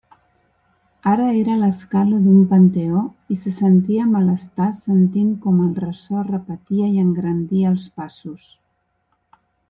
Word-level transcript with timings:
Ara 1.09 1.25
era 1.41 1.57
l'escala 1.63 2.21
d'un 2.21 2.39
panteó 2.53 3.03
i 3.35 3.37
se 3.43 3.53
sentia 3.57 4.07
malestar 4.13 4.69
sentint 4.77 5.27
com 5.43 5.59
el 5.65 5.75
ressò 5.83 6.23
repetia 6.33 6.89
i 6.95 7.03
engrandia 7.03 7.69
els 7.73 7.85
passos. 8.01 8.49